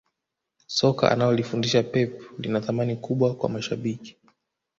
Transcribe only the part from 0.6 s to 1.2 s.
soka